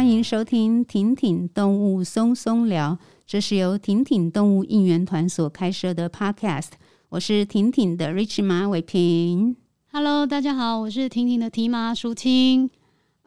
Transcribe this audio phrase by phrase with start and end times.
[0.00, 6.70] 欢迎收听婷婷动物松松聊，这是由婷婷动物应援团所开设的 Podcast。
[7.10, 9.56] 我是婷婷的 Rich 马伟平。
[9.92, 12.70] Hello，大家好，我是婷婷的 T 马淑清。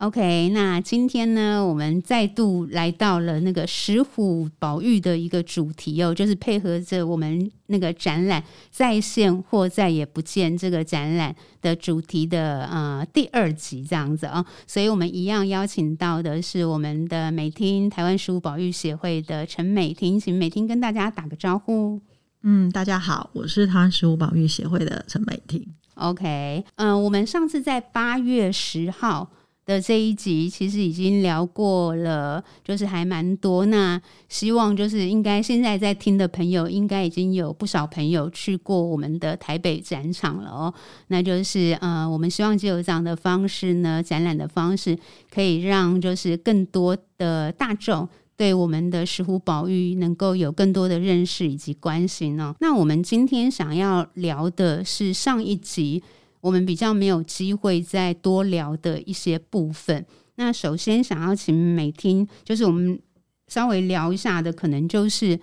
[0.04, 21.98] OK，那今天呢，我们再度来到了那个石虎保育的一个主题哦，就是配合着我们那个展览“在线或再也不见”这个展览的主题的呃第二集这样子哦，所以我们一样邀请到的是我们的美厅台湾石虎保育协会的陈美婷，请美婷跟大家打个招呼。
[22.42, 25.66] 嗯，大家好，我是台湾石虎保育协会的陈美婷。
[25.96, 29.30] OK，嗯、呃，我们上次在八月十号。
[29.66, 33.66] 的这一集其实已经聊过了，就是还蛮多。
[33.68, 40.74] 那希望就是应该现在在听的朋友，应该已经有不少朋友去过我们的台北展场了哦。
[41.08, 44.98] 那就是呃，我们希望借由这样的方式呢，展览的方式，
[45.34, 52.54] 可以让就是更多的大众对我们的石虎宝玉能够有更多的认识以及关心哦。
[52.60, 56.04] 那我们今天想要聊的是上一集。
[56.44, 60.06] 我们比较没有机会再多聊的一些部分。
[60.36, 63.00] 那首先想要请美听，就是我们
[63.48, 65.40] 稍微聊一下的，可能就是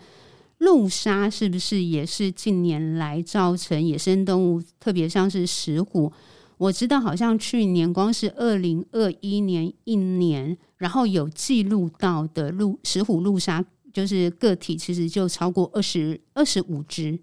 [0.58, 6.12] 路杀是不是也是近年来造成野生动物，特别像是石虎。
[6.58, 17.18] 我知道好像去年光是二零二一年一年，然后有记录到的鹿石虎鹿杀，就是个体其实就超过二十二十五只。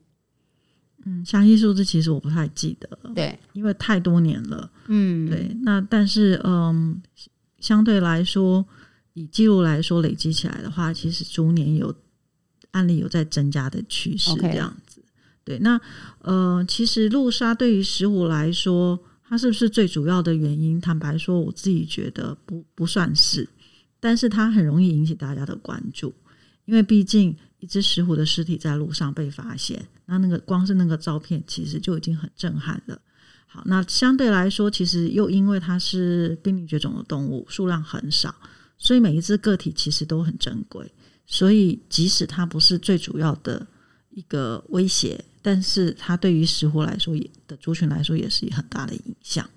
[1.05, 4.69] 嗯，详细数字其实我不太记得，对，因为太多年了。
[4.87, 5.55] 嗯，对。
[5.61, 7.01] 那但是，嗯，
[7.59, 8.65] 相对来说，
[9.13, 11.93] 以记录来说，累积起来的话，其实逐年有
[12.71, 15.01] 案例有在增加的趋势，这样子。
[15.43, 15.79] 对，那
[16.19, 20.79] 呃，其实路杀对于石虎来说，它是不是最主要的原因？
[20.81, 23.47] 坦白说，我自己觉得不不算是，
[23.99, 26.13] 但是它很容易引起大家的关注，
[26.65, 27.35] 因为毕竟。
[27.59, 32.99] 一只石虎的尸体在路上被发现，那那个光是那个照片，其实就已经很震撼了。
[33.45, 38.33] 好，那相对来说，其实又因为它是濒临绝种的动物，数量很少，
[38.77, 40.89] 所以每一只个体其实都很珍贵。
[41.25, 43.67] 所以即使它不是最主要的
[44.11, 49.49] 一个威胁，但是它对于石虎来说也的族群来说，也是很大的影响。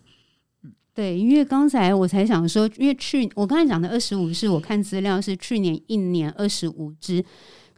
[0.65, 7.25] 嗯，对，因为刚才我才想说，因为去我刚才讲的二十五是我看资料是去年一年二十五只。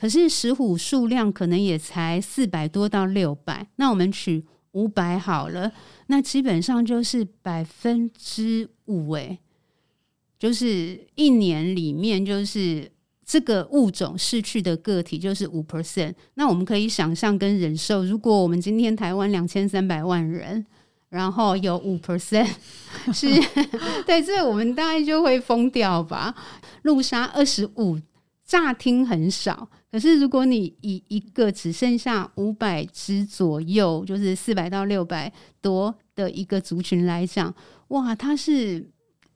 [0.02, 5.70] 可是石虎数量可能也才四百多到六百，那我们取五百好了，
[6.08, 9.38] 那基本上就是百分之五诶，
[10.40, 12.90] 就是一年里面就是
[13.24, 16.12] 这个物种逝去的个体就是五 percent。
[16.34, 20.66] 那我们可以想象跟忍受，如果我们今天台湾两千三百万人，
[21.10, 22.50] 然后有五 percent
[23.14, 23.28] 是
[24.04, 26.34] 对，这我们大概就会疯掉吧。
[26.82, 28.00] 路杀二十五，
[28.44, 29.68] 乍听很少。
[29.92, 35.30] 可是，如果你以一个只剩下五百只左右，就是四百到六百
[35.60, 37.54] 多的一个族群来讲，
[37.88, 38.82] 哇，它是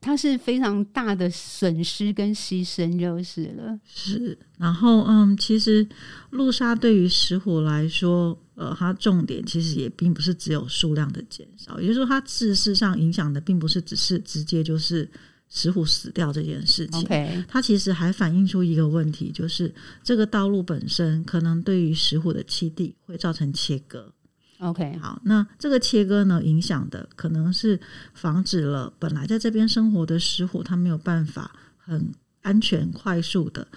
[0.01, 3.79] 它是非常大的损失跟牺牲，就是了。
[3.85, 5.87] 是，然后嗯，其实
[6.31, 15.07] 路杀对于石虎来说，呃，它重点其实也并不是只有数量的减少，也就是说，它事实上影响的并不是只是直接就是。
[15.49, 24.11] 石虎死掉这件事情.它其实还反映出一个问题，就是这个道路本身可能对于石虎的栖地会造成切割。
[24.59, 27.79] OK，好，那这个切割呢，影响的可能是
[28.13, 33.67] 防止了本来在这边生活的石虎，它没有办法很安全、快速的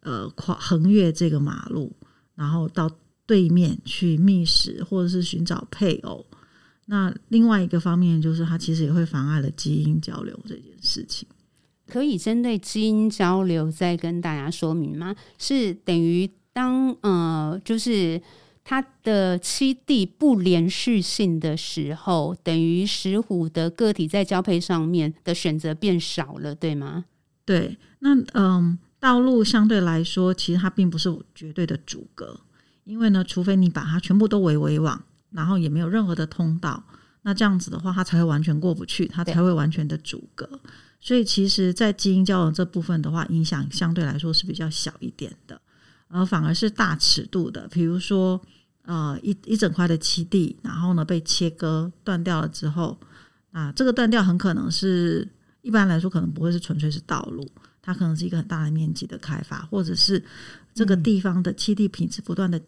[0.00, 1.90] 呃跨横越这个马路，
[2.34, 2.90] 然后到
[3.26, 6.26] 对面去觅食或者是寻找配偶。
[6.86, 11.28] 那另外一个方面就是，它其实也会妨碍了基因交流这件事情。
[11.86, 15.14] 可以针对基因交流再跟大家说明吗？
[15.38, 18.20] 是等于当呃，就是
[18.64, 27.04] 它的栖地不连续性的时候，等于石虎的个体在交配上面的选择变少了，对吗？
[27.44, 27.76] 对。
[28.00, 32.40] 那嗯、呃，道路相对来说，其实它并不是绝对的阻隔，
[32.84, 35.04] 因为呢，除非你把它全部都围围网。
[35.32, 36.82] 然后也没有任何的通道，
[37.22, 40.60] 那这样子的话，它才会完全过不去，它才会完全的阻隔。
[41.00, 45.60] 所以，其实，在基因交流这部分的话，影响相对来说是比较小一点的，
[46.06, 48.40] 而反而是大尺度的，比如说，
[48.82, 52.96] 呃，一一整块的栖地，然后呢被切割断掉了之后，
[53.50, 55.26] 啊，这个断掉很可能是
[55.62, 57.50] 一般来说可能不会是纯粹是道路，
[57.80, 60.22] 它可能是一个很大的面积的开发，或者是
[60.72, 62.60] 这个地方的栖地品质不断的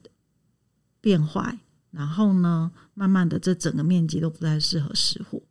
[1.00, 1.56] 变坏。
[1.94, 5.42] 然后呢，慢慢的，这整个面积都不太适合石虎。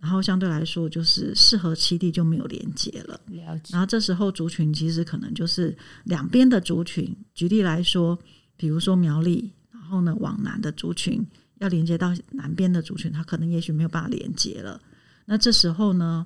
[0.00, 3.20] 然后相对来说就是适合栖地就没有连接了。
[3.26, 3.72] 了解。
[3.72, 7.12] 然后这时候族群其实可能就是两边的族群。
[7.34, 8.16] 举例来说，
[8.56, 11.26] 比如说苗栗，然后呢往南的族群
[11.58, 14.80] 要连接到南边的族群，它可能也许没有办法连接了。
[15.24, 16.24] 那这时候呢，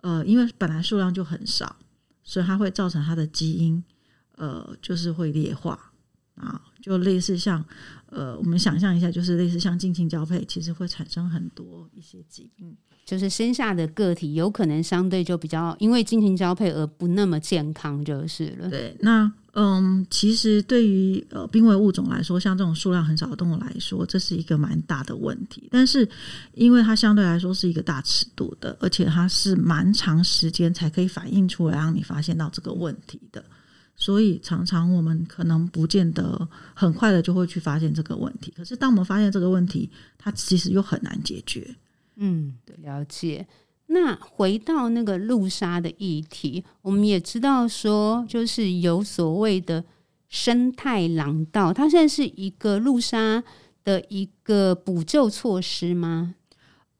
[0.00, 1.76] 呃，因为本来数量就很少，
[2.24, 3.84] 所以它会造成它的基因，
[4.34, 5.78] 呃，就是会劣化
[6.34, 7.64] 啊，就类似像，
[8.12, 18.70] 呃，我们想象一下，就是类似像近亲交配，其实会产生很多一些疾病，就是生下的个体有可能相对就比较因为近亲交配而不那么健康，就是了。
[18.70, 19.32] 对，那。
[19.54, 25.68] 嗯，其实对于呃濒危物种来说，像这种数量很少的动物来说，这是一个蛮大的问题。
[25.70, 26.08] 但是，
[26.54, 33.44] 因为它相对来说是一个大尺度的，而且它是蛮长时间才可以反映出来，让你发现到这个问题的，
[34.02, 38.52] 所以常常我们可能不见得很快的就会去发现这个问题。
[38.56, 39.88] 可是，当我们发现这个问题，
[40.18, 41.76] 它其实又很难解决。
[42.16, 43.46] 嗯，了解。
[43.86, 49.84] 那回到那个路杀的议题，我们也知道说，就是有所谓的
[50.28, 53.44] 生态廊道，它现在是一个路杀
[53.84, 56.34] 的一个补救措施吗？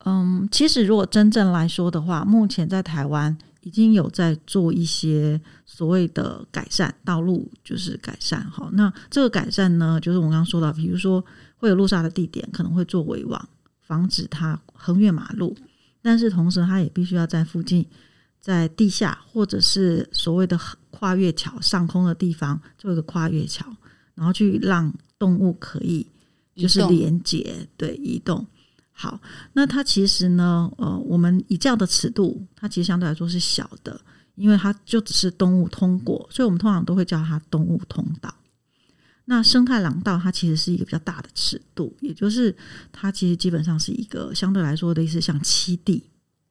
[0.04, 8.44] 嗯，其实如果真正来说的话，目前在台湾已经有在做一些所谓的改善道路，就是改善。
[8.50, 11.24] 好，那这个改善呢，就是我刚刚说到，比如说
[11.56, 13.48] 会有路杀的地点，可能会做围网，
[13.80, 15.56] 防止它横越马路。
[16.02, 17.86] 但是同时，它也必须要在附近，
[18.40, 20.58] 在地下或者是所谓的
[20.90, 23.64] 跨越桥上空的地方做一个跨越桥，
[24.14, 26.04] 然后去让动物可以
[26.56, 28.44] 就是连接，对，移动。
[29.02, 29.20] 好，
[29.54, 34.00] 那它其实呢，呃，我们以这样的尺度，它其实相对来说是小的，
[34.36, 38.32] 因为它就只是动物通过，所以我们通常都会叫它动物通道。
[39.24, 42.56] 那生态廊道它其实是一个比较大的尺度，也就是
[42.92, 46.04] 它其实基本上是一个相对来说的意思像七地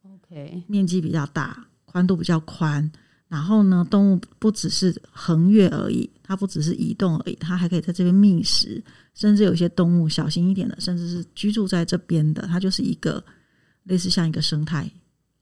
[0.03, 2.91] ，OK，面积比较大，宽度比较宽，
[3.31, 8.83] 然后呢，动物不只是横越而已，它不只是移动而已，它还可以在这边觅食，
[9.13, 13.23] 甚至有些动物小心一点的，甚至是居住在这边的，它就是一个
[13.85, 14.91] 类似像一个生态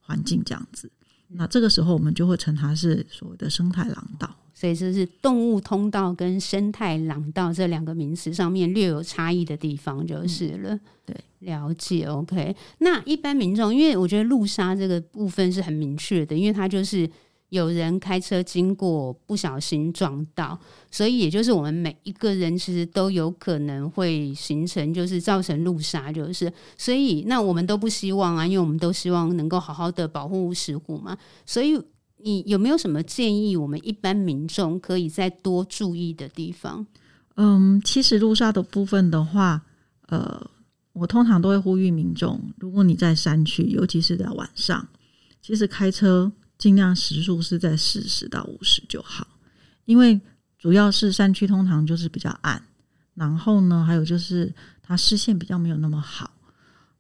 [0.02, 0.92] 环境这样子。
[1.30, 4.36] 那这个时候我们就会称它是所谓的生态廊道。
[4.54, 10.76] 所以这是动物通道跟生态廊道这两个名词上面略有差异的地方，就是了。
[10.76, 12.06] 嗯、对，了解。
[12.06, 17.10] OK，那一般民众，因为我觉得路杀这个部分是很明确的，因为它就是
[17.50, 20.58] 有人开车经过不小心撞到，
[20.90, 31.80] 所以也就是我们每一个人其实都有可能会形成，就是造成路杀，就是所以那我们都不希望啊，因为我们都希望能够好好的保护石虎嘛，所以。
[32.22, 33.56] 你有没有什么建议？
[33.56, 36.86] 我们一般民众可以再多注意的地方？
[37.38, 39.62] 嗯，其实路杀的部分的话，
[40.08, 40.46] 呃，
[40.92, 44.86] 我通常都会呼吁民众，如果你在山区，尤其是在晚上，
[45.42, 46.30] 其实开车
[46.60, 49.26] 尽量时速是在四十到五十就好，
[49.86, 50.22] 因为
[50.60, 52.62] 主要是山区通常就是比较暗，
[53.16, 54.54] 然后呢，还有就是
[54.84, 56.30] 它视线比较没有那么好。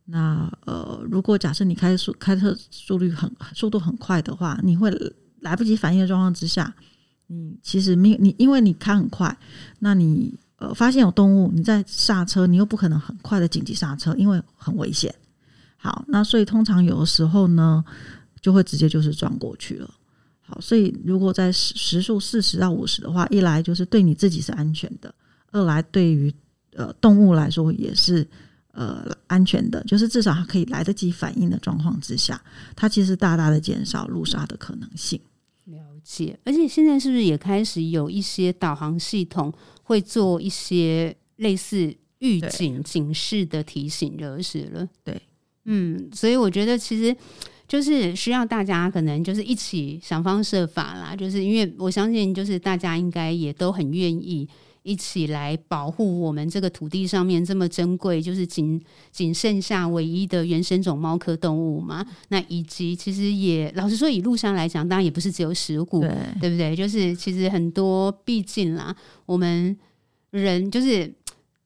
[0.06, 4.90] 那呃，如果假设你开速开车速率很速度很快的话，你会
[5.42, 6.74] 来不及反应的状况之下，
[7.28, 9.38] 你其实没有你，因为你开很快，
[9.80, 15.14] 那你呃发现有动物，你在刹车，你又不可能很快的紧急刹车，因为很危险。
[15.78, 17.86] 好，那所以通常有的时候呢，
[18.42, 19.94] 就会直接就是撞过去了。
[20.42, 25.14] 好，所以如果在时时速四十到五十的话，一来就是对你自己是安全的，
[25.52, 26.34] 二来对于
[26.74, 28.28] 呃动物来说也是。
[28.72, 32.42] 呃，安全的，就是至少它可以来得及反应的状况之下，
[32.78, 35.20] 它其实大大的减少路杀的可能性。
[35.66, 39.52] 了解，而且现在是不是也开始有一些导航系统
[39.84, 44.88] 会做一些类似预警警示的提醒，就是了。
[45.04, 45.20] 对，
[45.66, 47.14] 嗯，所以我觉得其实
[47.70, 54.50] 就是需要大家可能就是一起想方设法啦，就是因为我相信，就是大家应该也都很愿意。
[54.82, 62.04] 一起来保护我们这个土地上面这么珍贵，就是仅仅剩下唯一的原生种猫科动物嘛。
[62.30, 66.74] 那以及其实也老实说，以路上来讲，当然也不是只有石鼓，对，对不对？
[66.76, 68.96] 就是其实很多，毕竟啦，
[69.26, 69.78] 我们
[70.32, 71.14] 人就是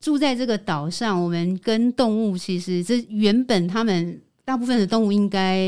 [0.00, 5.58] 住在这个岛上，我们跟动物其实这原本他们大部分的动物应该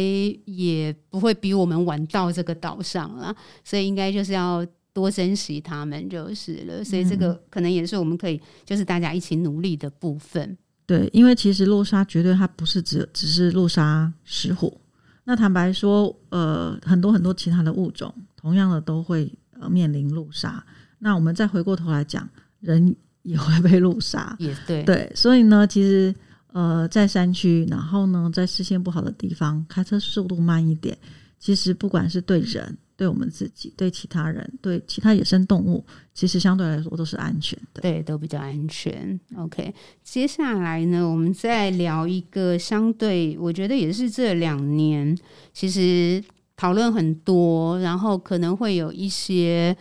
[0.45, 4.66] 也不会比我们晚到这个岛上啦，所以应该就是要。
[4.97, 10.56] 多珍惜它们就是了，所以这个可能也是我们可以，就是大家一起努力的部分。
[10.87, 14.80] 对，因为其实路杀绝对它不是只只是路杀石虎，
[15.25, 19.30] 那坦白说，呃，很多很多其他的物种同样的都会
[19.61, 20.64] 呃面临路杀。
[21.00, 22.26] 那我们再回过头来讲，
[22.61, 26.14] 人也会被路杀，也对，对，所以呢，其实
[26.56, 30.96] 呃，在山区，然后呢，在视线不好的地方，开车速度慢一点，
[31.38, 35.84] 其实不管是对人、对我们自己、对其他人、对其他野生动物，
[36.14, 37.82] 其实相对来说都是安全的。
[37.82, 39.20] 对，都比较安全。
[39.36, 45.14] OK，接下来呢，我们再聊一个相对，我觉得也是这两年
[45.52, 46.25] 其实
[46.56, 49.76] 讨论很多，然后可能会有一些。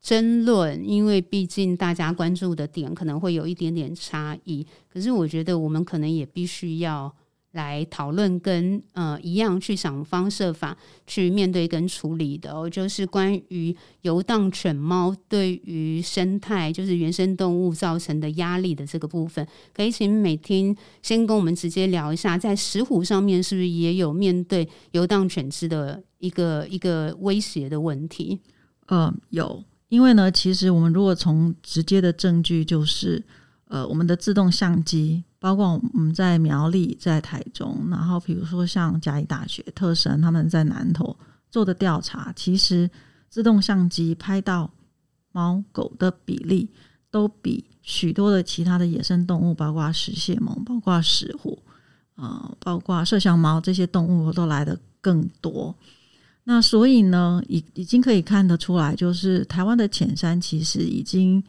[0.00, 7.14] 争论，因为毕竟大家关注的点可能会有一点点差异，可是我觉得我们可能也必须要
[7.52, 10.76] 来讨论，跟呃一样去想方设法
[11.06, 28.38] 去面对跟处理的哦，就是关于游荡犬猫对于生态，就是原生动物造成的压力的这个部分，可以请美听先跟我们直接聊一下，在石虎上面是不是也有面对游荡犬只的一个一个威胁的问题？
[28.86, 29.62] 嗯，有。
[29.90, 33.22] 因为呢，其实我们如果从直接的证据，就是
[33.66, 41.16] 呃，我们的自动相机，包括我们在苗栗、在台中，然后比如说像嘉义大学、特神他们在南投
[41.50, 42.88] 做的调查，其实
[43.28, 44.70] 自动相机拍到
[45.32, 46.70] 猫狗的比例，
[47.10, 51.60] 都比许多的其他的野生动物，包括食蟹獴、包括石虎，
[52.14, 55.74] 啊、呃，包括麝香猫这些动物都来得更多。
[56.52, 61.40] 那所以呢，已已经可以看得出来，就是台湾的浅山其实已经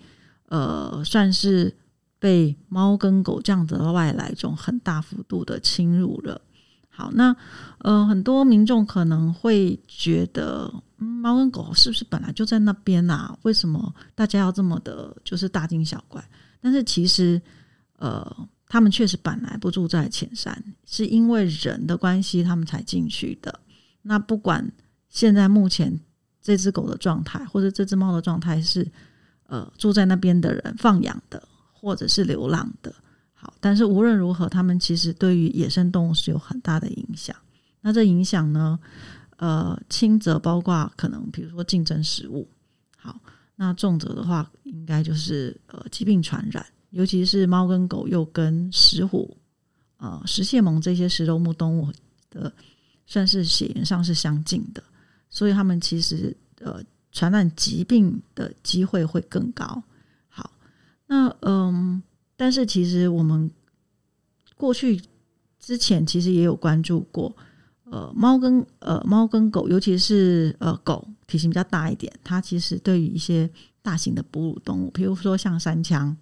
[0.48, 1.75] 呃算是
[2.20, 6.39] 被猫跟狗这样子的外来种很大幅度的侵入了。
[6.88, 7.36] 好，那
[7.79, 13.36] 呃很多民众可能会觉得，嗯，猫跟狗是不是本来就在那边啊？
[13.41, 16.24] 为什么大家要这么的，就是大惊小怪？
[16.62, 17.41] 但是其实
[17.98, 23.60] 呃，他们确实本来不住在浅山，是因为人的关系，他们才进去的。
[24.03, 24.72] 那不管。
[25.11, 25.99] 现在目前
[26.41, 28.89] 这只狗的状态，或者这只猫的状态是，
[29.43, 32.91] 呃，住在那边的人放养的，或者是流浪的。
[33.33, 37.35] 好，但是无论如何，他们其实对于野生动物是有很大的影响。
[37.81, 38.79] 那这影响呢，
[39.37, 42.47] 呃，轻则包括可能，比如说竞争食物。
[42.95, 43.19] 好，
[43.55, 49.35] 那重则的话，应该就是呃疾病传染，尤其是猫跟狗又跟石虎、
[49.97, 51.91] 呃食蟹獴这些食肉目动物
[52.29, 52.53] 的，
[53.07, 54.83] 算是血缘上是相近的。
[55.31, 59.81] 所以他们其实呃传染疾病的机会会更高。
[60.27, 60.51] 好，
[61.07, 62.03] 那嗯，
[62.35, 63.50] 但是其实我们
[64.57, 65.01] 过去
[65.57, 67.33] 之前其实也有关注过，
[67.85, 73.50] 呃，猫跟呃猫跟狗，尤其是呃狗体型比较大一点，它其实对于一些
[73.81, 76.13] 大型的哺乳动物，比如说像山羌，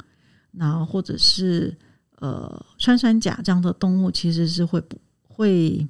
[0.51, 1.75] 然后或者是
[2.20, 4.96] 呃穿山甲这样的动物，其实是会不
[5.28, 5.88] 会。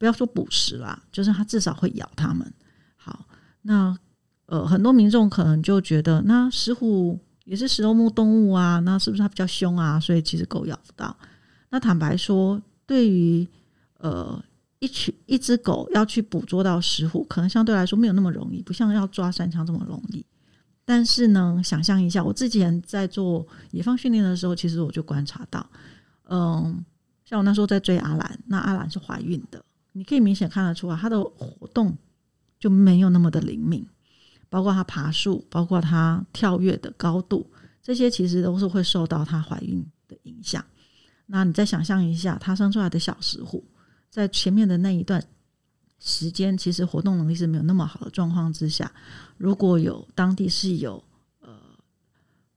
[0.00, 2.50] 不要说捕食啦，就是它至少会咬它们。
[2.96, 3.26] 好，
[3.60, 3.94] 那
[4.46, 10.00] 呃，很多民众可能就觉得，那石虎也是食肉目动物啊，那是不是它比较凶啊？
[10.00, 11.14] 所以其实狗咬不到。
[11.68, 13.46] 那坦白说，对于
[13.98, 14.42] 呃
[14.78, 20.24] 一群一只狗要去捕捉到石虎，可能相对来说没有那么容易，不像要抓山羌这么容易。
[20.86, 25.64] 但是呢，想象一下，我之前在做野放训练的时候，其实我就观察到，
[26.30, 26.82] 嗯、
[27.26, 29.62] 像我那时候在追阿兰，那阿兰是怀孕的。
[29.92, 31.96] 你可以明显看得出来，它的活动
[32.58, 33.86] 就没有那么的灵敏，
[34.48, 37.50] 包括它爬树，包括它跳跃的高度，
[37.82, 40.64] 这些其实都是会受到它怀孕的影响。
[41.26, 43.64] 那你再想象一下，它生出来的小石虎，
[44.10, 45.22] 在前面的那一段
[45.98, 48.92] 时间，其实活动能力是没有那么好的状况之下，
[49.36, 51.02] 如果有当地是有
[51.40, 51.50] 呃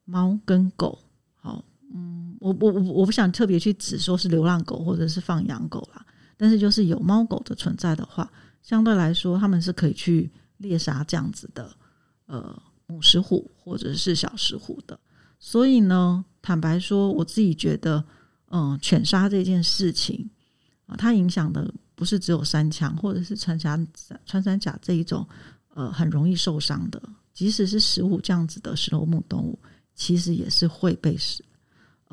[0.06, 1.00] 猫跟狗，
[1.36, 1.64] 好，
[1.94, 6.06] 嗯，我我我我不想特别去指说是流浪狗或者是放养狗啦。
[6.44, 8.30] 但是，就是有猫狗的存在的话，
[8.62, 11.74] 相对来说，他们是可以去猎杀这样子的
[12.26, 15.00] 呃母石虎或者是小石虎的。
[15.40, 18.04] 所以呢，坦白说，我自己觉得，
[18.50, 20.30] 嗯、犬杀这件事情
[20.86, 23.88] 啊、它影响的不是只有三枪或者是穿山
[24.26, 25.26] 穿山甲这一种
[25.74, 27.02] 呃很容易受伤的，
[27.34, 29.58] 即使是石虎这样子的食肉目动物，
[29.96, 31.18] 其实也是会被。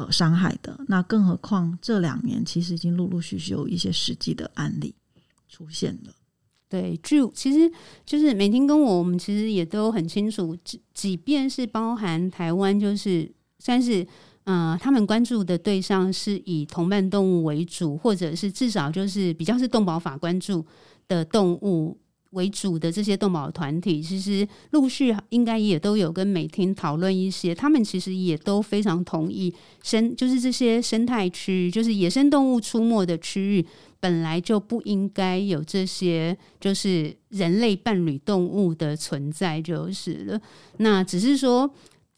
[0.01, 0.83] 呃，伤害的。
[0.89, 4.95] 那更何况这两年其实已经陆陆续续有一些实际的案例
[5.47, 6.15] 出现了。
[6.71, 7.71] 对，就其实
[8.07, 14.07] 就是美婷跟我，我们其实也都很清楚，即即便是包含台湾，就是算是
[14.45, 20.65] 呃，他们关注的对象是以同伴动物为主，或者是至少就是比较是动保法关注
[21.09, 21.99] 的动物。
[22.31, 33.67] 为主的这些动保团体，其实陆续应该也都有跟美婷讨论一些，他们其实也都非常同意生，就是这些生态区，就是野生动物出没的区域，
[33.99, 40.41] 本来就不应该有这些就是人类伴侣动物的存在，就是了。
[40.79, 41.69] 那只是说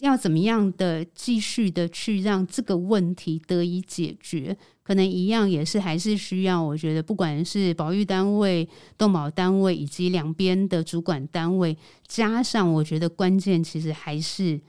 [0.00, 4.56] 要怎么样的继续的去让这个问题得以解决。
[4.84, 14.60] 可能一样也是还是需要，我觉得不管是保育单位、动保单位以及两边的主管单位，加上我觉得关键其实还是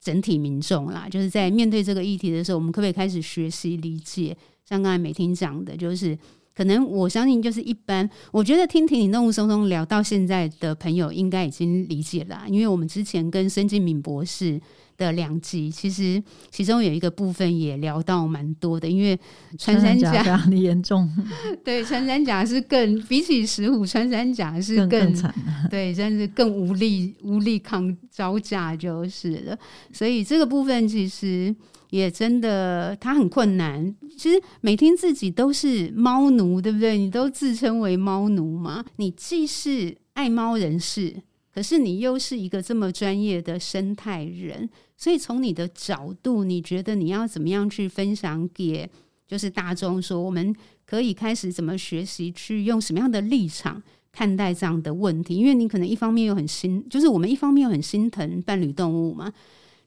[0.00, 1.06] 整体民众啦。
[1.08, 4.36] 就是在面对这个议题的时候，我们可不可以开始学习理解？
[4.64, 6.18] 像刚才美婷讲的，就是
[6.54, 14.60] 可能我相信，就是一般我觉得听婷婷、动物松松聊到现在的朋友，应该已经理解了，因为我们之前跟申敬敏博士。
[15.00, 19.18] 的两集，其实其中有一个部分也聊到蛮多的，因为
[19.58, 21.10] 穿山甲非常的严重，
[21.64, 25.34] 对，穿山甲是更比起石虎，穿山甲是更惨，
[25.70, 29.58] 对，真是更无力无力抗招架就是了。
[29.90, 31.54] 所以这个部分其实
[31.88, 33.94] 也真的，它很困难。
[34.18, 36.98] 其实每天自己都是猫奴，对不对？
[36.98, 38.84] 你都自称为猫奴嘛？
[38.96, 41.16] 你既是爱猫人士，
[41.52, 44.68] 可是你又是一个这么专业的生态人。
[44.96, 48.88] 所以从你的角度，你觉得你要怎么样去分享给
[49.26, 50.54] 就是大众说，我们
[50.84, 55.36] 可以开始怎么学习，去用什么样的立场看待这样的问题？
[55.36, 59.32] 因为你可能一方面又很心，就是我们一方面又很心疼伴侣动物嘛，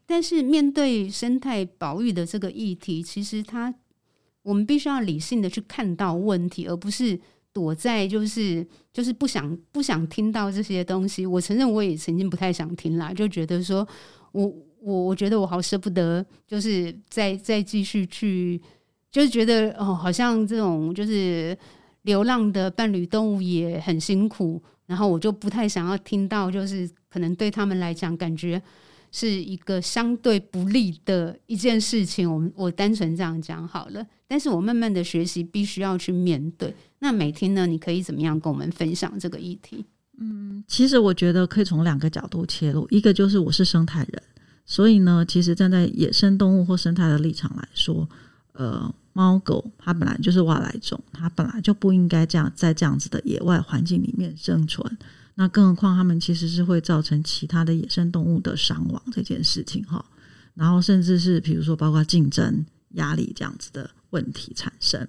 [0.06, 3.74] 但是面对生态保育的这个议题，其实它
[4.42, 7.20] 我们必须要理性的去看到问题，而不是
[7.54, 11.26] 躲在就是就是不想不想听到这些东西。
[11.26, 13.88] 我承认我也曾经不太想听啦，就觉得说
[14.32, 14.54] 我。
[14.86, 18.62] 我我觉得我好舍不得，就是再再继续去，
[19.10, 21.58] 就是觉得哦，好像这种就是
[22.02, 28.62] 流浪的伴侣动物也很辛苦，然后我就不太想要听到，就是可能对他们来讲，感觉
[29.14, 32.30] 是一个相对不利的一件事情。
[32.30, 36.76] 我们我单纯这样讲好了，但是我慢慢的学习，必须要去面对。
[37.00, 37.68] 那每天呢？
[37.68, 39.86] 你可以怎么样跟我们分享这个议题？
[40.18, 44.24] 嗯，其实我觉得可以从两个角度切入，一个就是我是生态人。
[44.66, 48.10] 所以呢，其实站在野生动物或生态的立场来说，
[48.54, 54.98] 呃，猫狗它本来就是外来种，它本来就不应该这样在这样子的野外环境里面生存。
[55.36, 60.04] 那更何况它们其实是会造成其他的野生动物的伤亡这件事情哈。
[60.54, 65.08] 然后甚至是比如说包括竞争压力这样子的问题产生。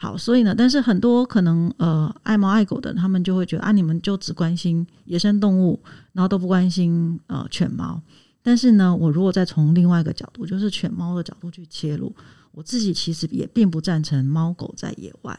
[0.00, 8.00] 好，所以呢，但是很多可能呃爱猫爱狗的，他们就会觉得啊，你们就只关心野生动物，然后都不关心呃犬猫。
[8.40, 12.14] 但是呢，我如果再从另外一个角度，就是犬猫的角度去切入，
[12.52, 15.36] 我自己其实也并不赞成猫狗在野外，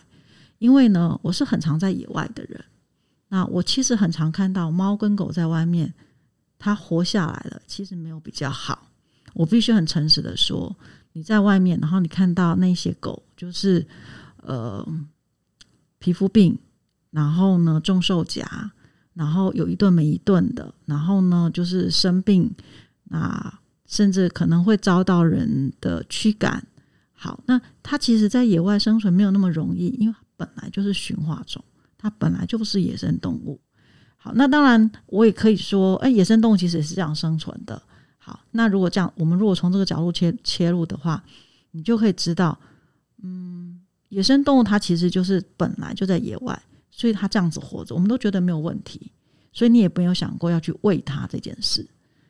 [0.57, 2.61] 因为呢，我是很常在野外的人，
[3.29, 5.93] 那我其实很常看到猫跟狗在外面，
[6.57, 8.87] 它活下来了，其实没有比较好。
[9.33, 10.75] 我必须很诚实的说，
[11.13, 13.87] 你在外面，然后你看到那些狗，就是
[14.43, 14.85] 呃
[15.99, 16.57] 皮肤病，
[17.11, 18.71] 然后呢中受夹，
[19.13, 22.53] 然后有一顿没一顿的，然后呢就是生病。
[23.11, 26.63] 那甚至可能会遭到人的驱赶。
[27.11, 31.63] 好，那它其实，在野外生存没有那么容易，因为本来就是驯化种，
[31.99, 33.59] 它本来就不是野生动物。
[34.15, 37.79] 好，那当然我也可以说，哎，野生动物其实也是这样生存的。
[38.17, 41.23] 好，那如果这样，我们如果从这个角度切切入的话，
[41.71, 42.57] 你就可以知道，
[43.21, 46.59] 嗯，野生动物它其实就是本来就在野外，
[46.89, 49.11] 所以它这样子活着，我们都觉得没有问题，
[49.53, 51.87] 所以你也没有想过要去喂它这件事。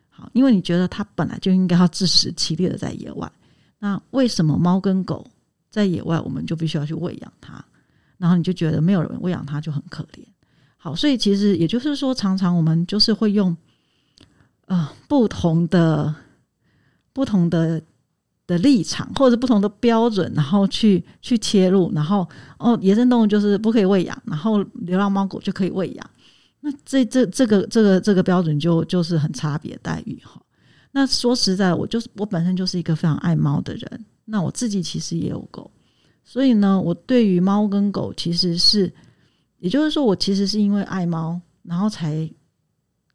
[0.10, 3.32] 好因为你觉得它本来就应该要自食其力的在野外，
[3.80, 5.26] 那为什么猫跟狗
[5.72, 7.66] 在野外我们就必须要去喂养它？
[8.20, 10.24] 然后你就觉得没有人喂养它就很可怜。
[10.78, 13.58] 好，所以其实也就是说，常常我们就是会用
[14.68, 16.14] 呃不同的
[17.12, 17.82] 不同的
[18.46, 22.28] 的立场或者不同的标准，然后去去切入，然后
[22.60, 26.10] 哦，野生动物就是不可以喂养，然后流浪猫狗就可以喂养。
[26.62, 30.42] 那这这这个这个这个标准就就是很差别待遇哈。
[30.92, 34.06] 那说实在，我就是我本身就是一个非常爱猫的人。
[34.26, 35.70] 那我自己其实也有狗，
[36.32, 38.94] 所以呢，我对于猫跟狗其实是，
[39.58, 42.30] 也就是说，我其实是因为爱猫，然后才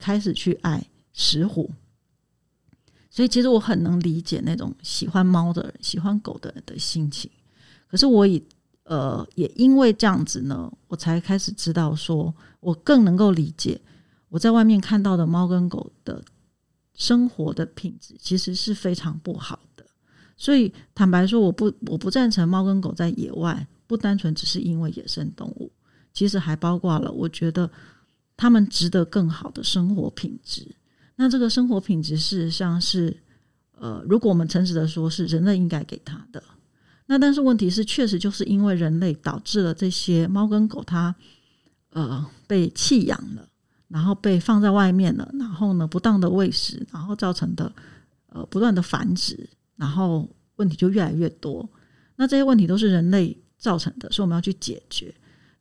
[0.00, 1.70] 开始去爱石虎。
[3.08, 7.30] 所以其实我很能理解那种喜欢猫的人、喜欢狗的人的心情。
[7.86, 8.42] 可是我以
[8.82, 13.80] 呃，也因为这样子呢，我才开始知道说，我更能够理解
[14.28, 16.20] 我在外面看到的猫跟狗的
[16.96, 19.60] 生活的品质其实是非常不好。
[20.36, 25.70] 所以坦白说，我不我不赞成猫跟狗在野外，不单纯只是因为野生动物，
[26.12, 27.70] 其实还包括了我觉得
[28.36, 30.66] 他们值得更好的生活品质。
[31.16, 33.16] 那这个生活品质事实上是，
[33.78, 36.42] 呃，如果我们诚实的说，是人类应该给他的。
[37.06, 41.14] 那但是问题是，确实就是因为人类导致了这些猫跟狗它
[41.90, 43.46] 呃被弃养了，
[43.86, 47.70] 然后被放在外面了，然后呢不当的喂食，然后造成的
[48.30, 51.68] 呃不断的繁殖，然后问题就越来越多。
[52.16, 55.14] 那这些问题都是人类造成的，所以我们要去解决。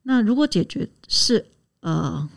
[0.03, 1.45] 那如果解决是
[1.79, 2.29] 呃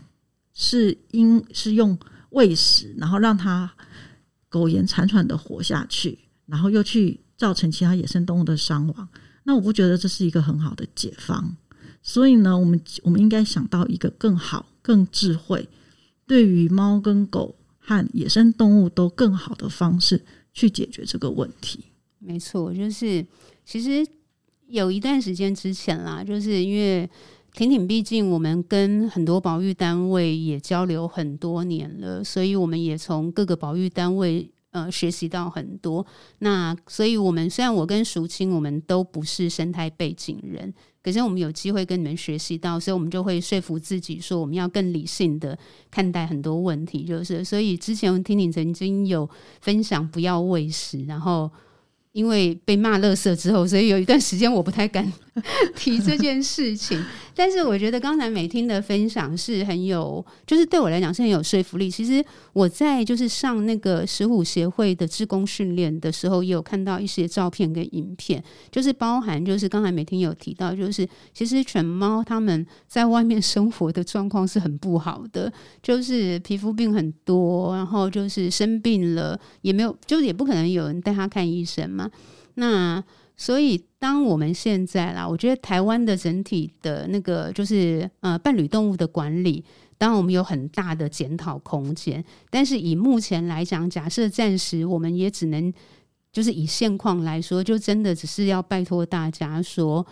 [0.55, 1.99] 是因是用
[2.31, 3.71] 喂食，然后让它
[4.49, 9.09] 苟延残喘的活下去，然后又去造成其他野生动物的伤亡，
[9.45, 11.57] 那我不觉得这是一个很好的解方。
[12.03, 15.69] 所以呢，我们我们应该想到一个更好、更智慧，
[16.27, 20.25] 对于猫跟狗和野生动物都更好的方式
[20.57, 21.85] 去解决这个问题。
[22.19, 23.25] 没错，就是
[23.65, 24.05] 其实
[24.67, 27.09] 有一段时间之前啦，就是因为。
[27.57, 36.05] 婷婷，毕竟我们跟很多保育单位也交流很多年了，所以我们也从各个保育单位呃学习到很多。
[36.41, 40.71] 那所以，我们虽然我跟淑清我们都不是生态背景人，
[41.07, 45.57] 可是我们有机会跟你们学习到，所以我们就会说服自己说，我们要更理性的
[45.89, 47.05] 看待很多问题。
[47.05, 51.49] 就是所以之前听你曾经有分享不要喂食，然后。
[52.13, 55.13] 因为被骂乐色之后，所以有一段时间我不太敢
[55.77, 56.99] 提这件事情。
[57.39, 61.91] 但是我觉得刚才美听的分享是很有，就是对我来讲是很有说服力。
[61.91, 82.11] 其实我在就是上那个石虎协会的志工训练的时候，也有看到一些照片跟影片，就是包含就是刚才美听有提到，就是其实犬猫它们在外面生活的状况是很不好的，就是皮肤病很多，然后就是生病了也没有，就是也不可能有人带它看医生嘛。
[82.55, 83.05] 那
[83.37, 89.65] 所以，当我们现在啦，我觉得台湾的整体的那个就是呃伴侣动物的管理，
[89.99, 92.25] 当然我们有很大的检讨空间。
[92.49, 95.75] 但是以目前来讲，假设暂时我们也只能
[96.31, 100.07] 就是以现况来说，就真的只是要拜托大家说，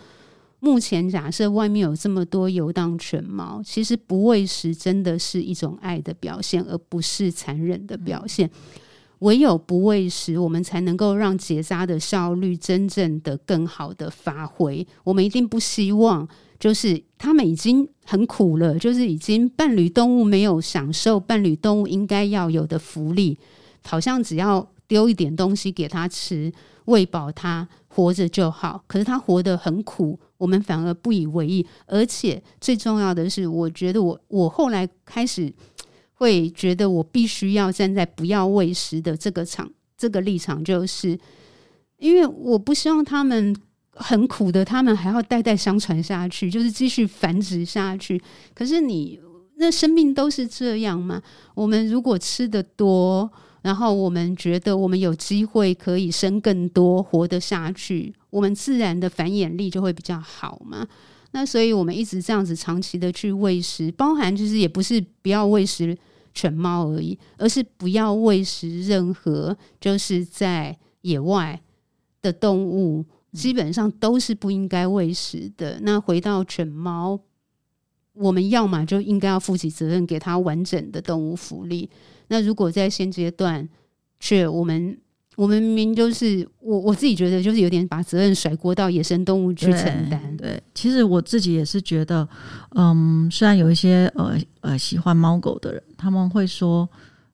[0.59, 8.51] 目前假设外面有这么多游荡犬猫，其实不喂食真的是一种爱的表现，而不是残忍的表现。
[9.19, 14.85] 唯有不喂食，我们才能够让结扎的效率真正的更好的发挥。
[15.03, 16.27] 我们一定不希望，
[16.59, 23.37] 就是他们已经很苦了，就是已经伴侣动物没有享受伴侣动物应该要有的福利，
[23.85, 26.51] 好像只要丢一点东西给他吃，
[26.85, 28.83] 喂饱他，活着就好。
[28.85, 31.65] 可是他活得很苦，我们反而不以为意。
[31.85, 35.53] 而且最重要的是，我觉得我我后来开始。
[36.15, 41.17] 会觉得我必须要站在不要喂食的这个场，这个立场，就是
[41.97, 43.55] 因为我不希望他们
[43.91, 48.21] 很苦的，他们还要代代相传下去，就是继续繁殖下去。
[48.53, 49.19] 可是你
[49.57, 51.21] 那生命都是这样吗？
[51.53, 60.85] 我们如果吃得多，然后我们觉得我们有机会可以生更多，活得下去，我们自然的繁衍力就会比较好嘛。
[61.35, 65.93] 那所以，我们一直这样子长期的去喂食，包含就是也不是不要喂食
[66.33, 71.61] 犬猫而已，而是不要喂食任何就是在野外
[72.21, 75.77] 的动物，基本上都是不应该喂食的。
[75.81, 77.19] 那回到犬猫，
[78.13, 81.89] 我们要么就应该要负起责任，给它完整的动物福利。
[82.29, 83.67] 那如果在现阶段，
[84.21, 84.97] 却我们。
[85.35, 90.37] 我们明明就是我我自己觉得就是有点把责任甩锅到野生动物去承担。
[90.37, 92.27] 对，其实我自己也是觉得，
[92.71, 96.87] 嗯，虽然有一些呃呃喜欢猫狗的人，他们会说，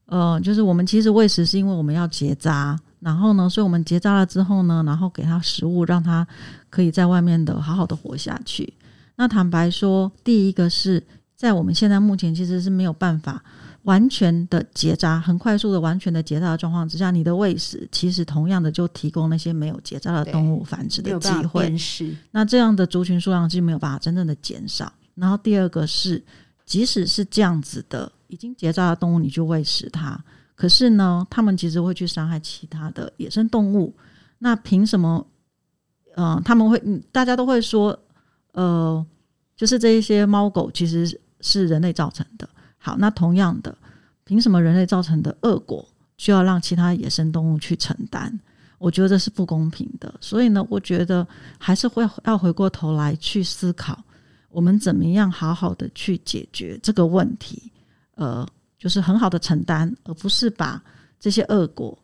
[0.07, 6.27] 呃，就是我们其实喂食是因为我们要结扎，然后呢，所以我们结扎了之后呢，然后给它食物，让它
[6.69, 8.73] 可以在外面的好好的活下去。
[9.15, 11.03] 那坦白说，第一个是
[11.35, 13.43] 在我们现在目前其实是没有办法。
[13.83, 21.75] 完全的结扎，很快速的完全的结扎的状况之下，你的喂食其实同样的就提供那些没有结扎的动物繁殖的机会。
[22.31, 24.91] 那这样的族群数量就没有办法真正的减少。
[25.15, 26.23] 然后第二个是，
[26.65, 30.17] 即使是这样子的已经结扎的动物，你去喂食它，
[30.55, 33.93] 可是呢，它们其实会去伤害其他的野生动物。
[34.39, 35.25] 那凭什么？
[36.15, 36.77] 嗯、呃，他们会，
[37.11, 37.97] 大家都会说，
[38.51, 39.05] 呃，
[39.55, 42.49] 就是这一些猫狗其实是人类造成的。
[42.83, 43.77] 好，那同样的，
[44.23, 48.37] 凭什么人类造成的恶果需要让其他野生动物去承担？
[48.79, 50.11] 我觉得这是不公平的。
[50.19, 51.25] 所以呢，我觉得
[51.59, 54.03] 还是会要回过头来去思考，
[54.49, 57.71] 我们怎么样好好的去解决这个问题。
[58.15, 58.47] 呃，
[58.79, 60.81] 就是很好的承担，而不是把
[61.19, 61.95] 这些恶果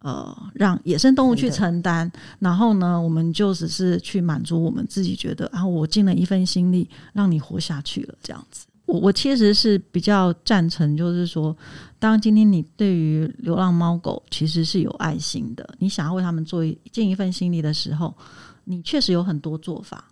[0.00, 2.10] 呃让野生动物去承担。
[2.40, 8.66] 然后呢，我们就只是去满足我们自己觉得啊，我尽了一份心力让你活下去了，这样子。
[8.86, 11.54] 我我其实是比较赞成，就是说，
[11.98, 18.16] 当今天你对于流浪猫狗其实是有爱心的，你想要为他们做一尽一份心力的时候，
[18.64, 20.08] 你确实有很多做法。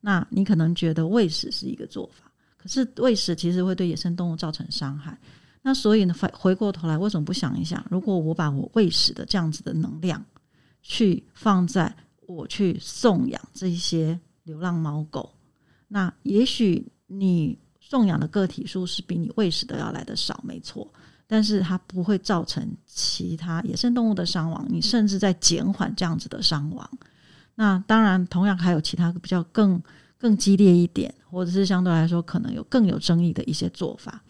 [0.00, 5.18] 那你可能觉得喂食是一个做法，可是喂食其实会对野生动物造成伤害。
[5.62, 10.24] 那所以呢，回回过头来，为什么不想一想，如果我把我喂食的这样子的能量
[10.82, 11.92] 去放在
[12.26, 15.34] 我去送养这些流浪猫狗，
[15.88, 20.86] 那也许你送养的个体数是比你喂食的要来的少，没错，
[21.26, 26.86] 但是它不会造成其他野生动物的伤亡，你甚至在减缓这样子的伤亡。
[27.54, 29.82] 那当然，同样还有其他比较更
[30.18, 34.22] 更激烈一点，或者是相对来说可能有更有争议的一些做法。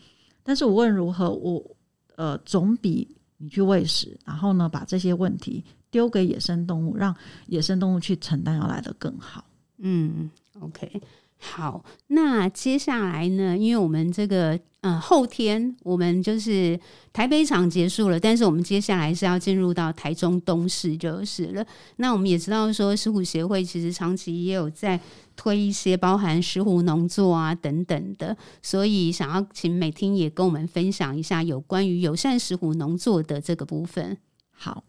[0.44, 1.77] 但是无论如何，我
[2.14, 7.12] 呃总比你去喂食，然后呢把这些问题丢给野生动物，让
[7.49, 9.44] 野生动物去承担，要来得更好。
[9.79, 11.03] 嗯，OK。
[11.40, 13.57] 好，那接下来呢？
[13.57, 16.79] 因为我们这个呃后天我们就是
[17.12, 21.64] 台北场结束了，但是我们接下来是要进入到台中东市就是了。
[21.96, 25.01] 那我们也知道说石虎协会其实长期也有在
[25.37, 34.18] 推一些包含石虎农作啊等等的，所以想要请美婷也跟我们分享一下有关于友善石虎农作的这个部分。
[34.51, 34.83] 好，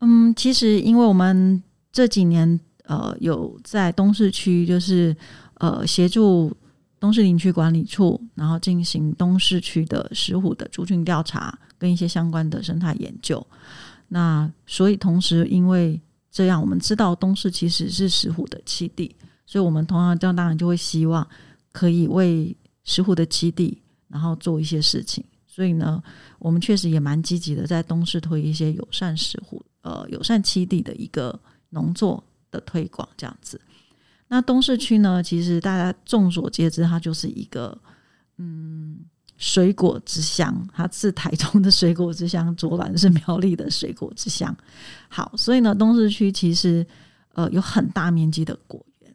[0.00, 5.16] 嗯，其实因为我们这几年呃有在东市区就是。
[5.58, 6.54] 呃，协助
[7.00, 13.44] 东市林区管理处，然后进行东市区的石虎的族群调查跟一些相关的生态研究。
[14.08, 19.14] 那所以同时，因为这样，我们知道东市其实是石虎的栖地，
[19.46, 21.26] 所以我们同样这样当然就会希望
[21.72, 25.24] 可以为石虎的栖地，然后做一些事情。
[25.46, 26.02] 所以呢，
[26.38, 31.38] 我们确实也蛮积极的，在东市推一些友善石虎、呃友善栖地的一个
[31.70, 33.58] 农作的推广，这样子。
[34.28, 35.22] 那东势区呢？
[35.22, 37.78] 其实大家众所皆知，它就是一个
[38.38, 38.98] 嗯
[39.36, 44.52] 水果之乡，它是台中的水果之乡， 卓兰是苗栗的水果之乡。
[45.08, 46.84] 好，所以呢，东势区其实
[47.34, 49.14] 呃有很大面积的果园。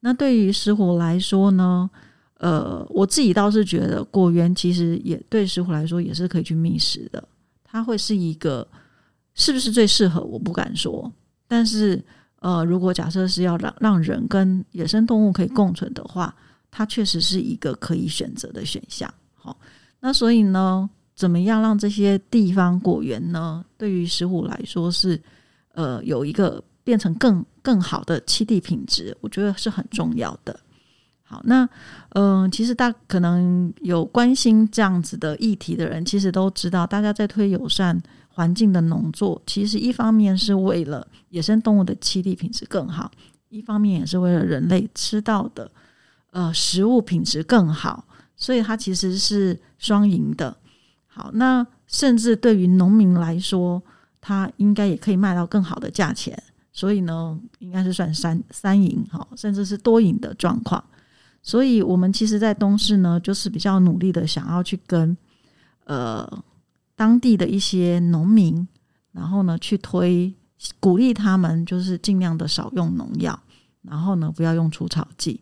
[0.00, 1.88] 那对于石虎来说呢，
[2.36, 7.26] 呃，我自己倒是觉得果园其实也对石虎来说也是可以去觅食的。
[7.64, 8.68] 它会是一个
[9.34, 10.20] 是不是最适合？
[10.20, 11.10] 我不敢说，
[11.48, 12.04] 但是。
[12.42, 16.34] 呃，如果假设是要让让人跟野生动物可以共存的话，
[16.72, 19.08] 它确实是一个可以选择的选项。
[19.34, 19.56] 好，
[20.00, 25.20] 那所以呢，怎么样让这些地方果园呢，对于石虎来说是
[25.74, 30.58] 呃有一个变成更更好的栖地品质，我觉得是很重要的。
[31.22, 31.68] 好，那
[32.10, 38.02] 嗯、其实大可能有关心这样子的议题的人，其实都知道，大家在推友善。
[38.34, 43.10] 环境的农作，其实一方面是为了野生动物的栖地品质更好，
[43.50, 45.70] 一方面也是为了人类吃到的
[46.30, 50.56] 呃食物品质更好，所以它其实是双赢的。
[51.06, 53.82] 好，那甚至对于农民来说，
[54.18, 56.42] 他应该也可以卖到更好的价钱，
[56.72, 60.82] 所以呢，应该是算三三赢哈，甚至是多赢的状况。
[61.42, 65.14] 所以我们其实，在东市呢，就是比较努力的想要去跟
[65.84, 66.42] 呃。
[67.02, 68.64] 当地的一些农民，
[69.10, 70.32] 然后呢，去推
[70.78, 73.36] 鼓励他们，就是尽量的少用农药，
[73.82, 75.40] 然后呢，不要用除草剂。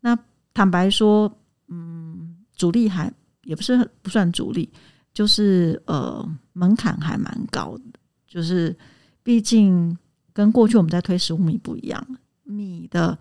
[0.00, 0.18] 那
[0.52, 1.32] 坦白说，
[1.68, 3.08] 嗯，阻力还
[3.44, 4.68] 也不是不算阻力，
[5.14, 7.84] 就是呃门槛还蛮高的。
[8.26, 8.76] 就是
[9.22, 9.96] 毕竟
[10.32, 12.04] 跟过去我们在推十五米不一样，
[12.42, 13.16] 米的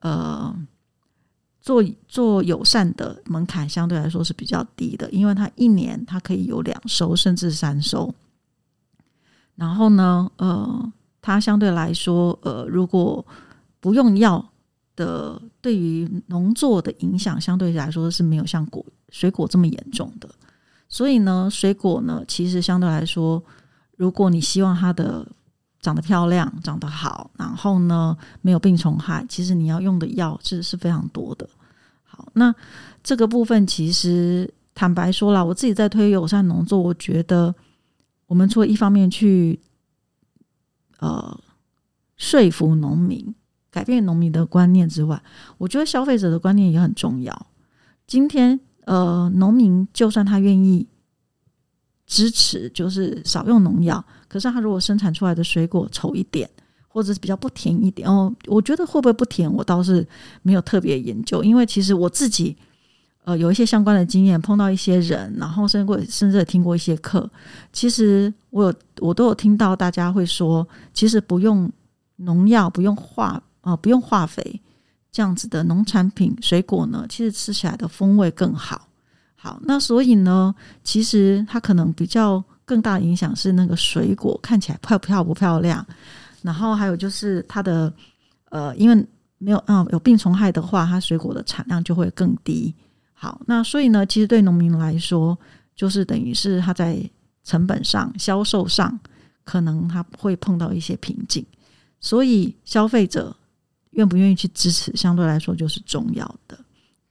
[0.00, 0.56] 呃。
[1.66, 8.14] 做做友善的门槛相对来说是比较低的，因为它一年它可以有两收甚至三收。
[9.56, 13.26] 然后呢，呃，它相对来说，呃，如果
[13.80, 14.48] 不用药
[14.94, 20.30] 的，对于农作的影响相对来说是没有像果水果这么严重的。
[20.88, 23.42] 所以呢，水果呢，其实相对来说，
[23.96, 25.26] 如果你希望它的
[25.80, 31.48] 长得漂亮、长得好，然后呢，没有病虫害，其实你要用的药是是非常多的。
[32.02, 32.54] 好，那
[33.02, 37.54] 这个部分其实坦白说了，我自己在推友善农作，我觉得
[38.26, 39.60] 我们除了一方面去
[40.98, 41.38] 呃
[42.16, 43.34] 说服农民、
[43.70, 45.22] 改变农民的观念之外，
[45.58, 47.46] 我觉得消费者的观念也很重要。
[48.06, 50.88] 今天呃，农民就算他愿意。
[52.06, 56.48] 支持就是少用农药，可是它如果生产出来的水果丑一点，
[56.88, 60.06] 或者是比较不甜一点哦，我觉得会不会不甜，我倒是
[60.42, 62.56] 没有特别研究，因为其实我自己
[63.24, 67.28] 呃有一些相关的经验，碰到一些人，然后甚至甚至听过一些课，
[67.72, 71.70] 其实我有我都有听到大家会说，其实不用
[72.16, 74.62] 农药、不用化啊、呃、不用化肥
[75.10, 78.88] 这样子的农产品水果呢，其实吃起来的风味更好。
[79.36, 85.86] 好，那所以呢，其实它可能比较更大的影响是那个水果看起来漂漂不漂亮，
[86.42, 87.92] 然后还有就是它的
[88.50, 89.06] 呃，因为
[89.38, 92.74] 没有啊、呃、有病虫害的话，它水果的产量就会更低。
[93.12, 95.38] 好，那所以呢，其实对农民来说，
[95.74, 96.98] 就是等于是他在
[97.44, 98.98] 成本上、销售上，
[99.44, 101.44] 可能他会碰到一些瓶颈。
[102.00, 103.34] 所以消费者
[103.92, 106.58] 愿不愿意去支持，相对来说就是重要的。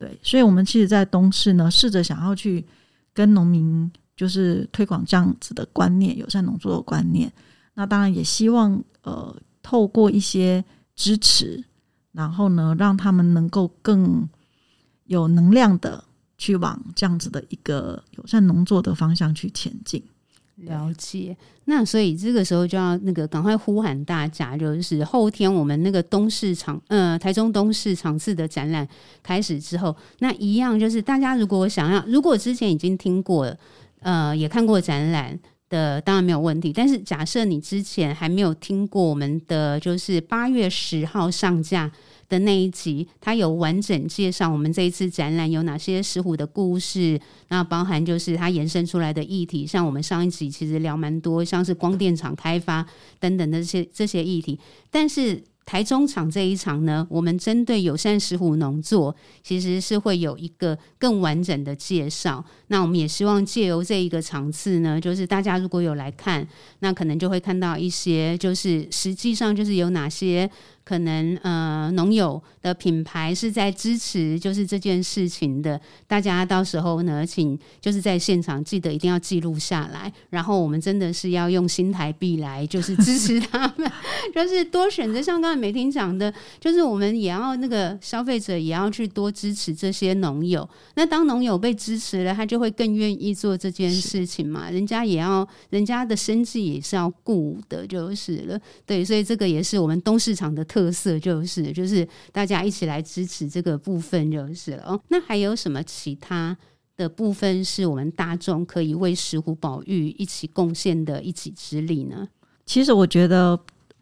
[0.05, 2.63] 对，所以我们其实，在东市呢，试着想要去
[3.11, 7.31] 跟农民就是推广这样子的观念，友善农作的观念。
[7.73, 10.63] 那当然也希望呃，透过一些
[10.95, 11.63] 支持，
[12.11, 14.29] 然后呢，让他们能够更
[15.05, 16.03] 有能量的
[16.37, 20.03] 去往这样子的一个友善农作的方向去前进。
[20.57, 28.87] 了解，那所以这个时候就要那个赶快呼喊大家，就是后天我们那个东市场，呃，台中东市场次的展览
[29.21, 33.57] 开始之后，那一样就是大家如果想要，如果之前已经听过了，
[33.99, 35.37] 呃，也看过展览
[35.69, 36.71] 的，当然没有问题。
[36.71, 41.91] 但是假设你之前还没有听过我们的，就是八月十号上架。
[42.29, 52.85] 的那一集，它有完整介绍我们这一次展览有哪些石虎的故事，那包含就是它延伸出来的议题，像我们上一集其实聊蛮多，像是光电厂开发
[53.19, 54.59] 等等的这些这些议题，
[54.89, 55.43] 但是。
[55.67, 62.45] 台中场这一场呢，我们针对友善石虎农作，其实是会有一个更完整的介绍。
[62.67, 66.47] 那我们也希望借由这一个场次呢，就是大家如果有来看，
[66.81, 70.47] 那可能就会看到一些，就是实际上就是有哪些
[70.85, 75.77] 可能呃农友的品牌是在支持就是这件事情的。
[76.07, 83.91] 大家到时候呢，请就是在现场记得一定要记录下来，然后我们真的是要用新台币来就是支持他们，
[84.33, 85.55] 就是多选择像刚。
[85.55, 90.67] 才美婷讲的，就是我们也要那个消费者也要去多支持这些农友。
[90.95, 94.69] 那当农友被支持了，他就会更愿意做这件事情嘛。
[94.69, 98.59] 人家也要，人家的生计也是要顾的，就是了。
[98.85, 104.83] 对，所以这个也是我们东市场的特特色，就是就是大家一起来支持这个部分就是了。
[104.83, 106.57] 哦，那还有什么其他
[106.97, 112.27] 的部分是我们大众可以为石湖宝玉一起贡献的一己之力呢？
[112.65, 113.57] 其实我觉得。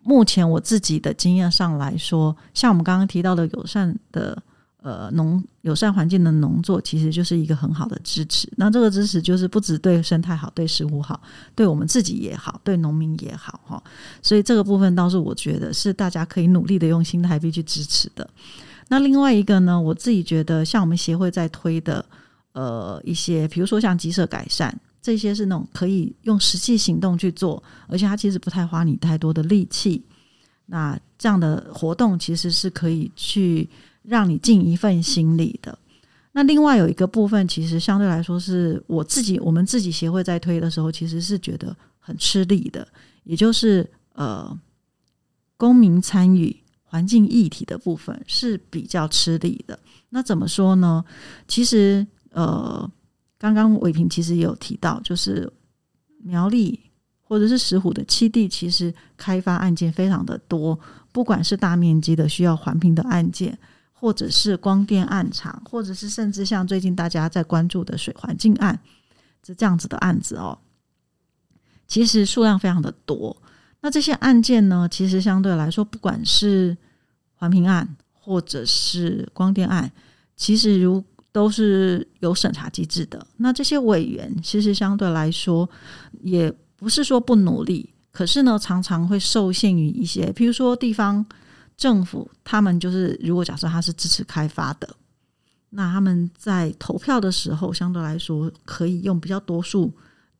[0.06, 4.44] 目前我自己的经验上来说，像我们刚刚提到的友善的
[4.84, 8.48] 呃农友善环境的农作，其实就是一个很好的支持。
[8.58, 11.20] 那这个支持就是不只对生态好，对食物好，
[11.56, 13.84] 对我们自己也好，对农民也好哈。
[14.22, 18.30] 所以这个部分倒是我觉得是大家可以努力的用心态币去支持的。
[18.90, 22.06] 那另外一个呢，我自己觉得像我们协会在推的
[22.52, 24.80] 呃一些，比如说像鸡舍改善。
[25.02, 30.02] 这些是那种可以用实际行动去做，而且它其实不太花你太多的力气。
[30.66, 33.68] 那这样的活动其实是可以去
[34.04, 35.78] 让你尽一份心力的。
[36.34, 42.88] 那另外有一个部分，其实相对来说是我自己，我们自己协会在推的时候，其实是觉得很吃力的，
[43.24, 44.58] 也就是呃，
[45.58, 49.80] 公民参与环境议题的部分是比较吃力的。
[50.10, 51.04] 那怎么说呢？
[51.48, 52.90] 其实呃。
[53.40, 55.52] 刚刚伟平其实也有提到，就是
[56.24, 56.80] 苗栗
[57.20, 60.80] 或者是石虎的七地，其实开发案件非常的多，
[61.12, 63.60] 不管是大面积的需要环评的案件，
[64.04, 68.78] 或者是光电案场，或者是甚至像最近大家在关注的水环境案，
[69.48, 70.60] 是这样子的案子哦。
[71.88, 73.42] 其实数量非常的多。
[73.80, 76.76] 那这些案件呢，其实相对来说，不管是
[77.36, 79.90] 环评案或者是光电案，
[80.36, 83.26] 其实如都是有审查机制的。
[83.38, 85.70] 那这些委员其实相对来说
[86.24, 91.26] 也不是说不努力，可是呢，常常会受限于一些，譬如说地方
[91.76, 94.96] 政府，他们就是如果假设他是支持开发的，
[95.70, 99.92] 那他们在投票的时候，相对来说可以用比较多数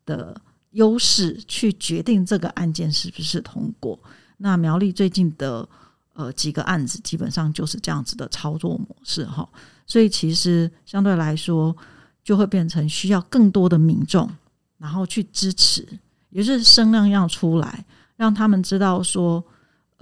[0.06, 0.40] 的
[0.72, 3.98] 优势去决定这个案件是不是通过。
[4.38, 5.68] 那苗栗最近的
[6.14, 9.48] 呃几个案子，基本上就是这样子的操作模式哈。
[9.86, 11.76] 所以其实相对来说，
[12.24, 14.30] 就会变成需要更多的民众，
[14.78, 15.88] 然后去支持，
[16.30, 19.44] 也是声量要出来，让他们知道说，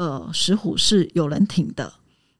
[0.01, 1.93] 呃，石虎是有人挺的。